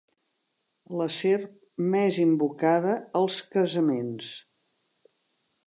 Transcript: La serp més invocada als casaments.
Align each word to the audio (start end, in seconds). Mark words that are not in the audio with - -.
La 1.01 1.05
serp 1.17 1.51
més 1.95 2.17
invocada 2.23 2.95
als 3.21 3.37
casaments. 3.57 4.33